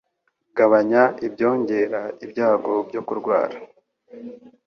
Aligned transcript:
Gabanya 0.57 1.03
ibyongera 1.27 2.01
ibyago 2.25 2.73
byo 2.87 3.01
kurwara 3.07 3.57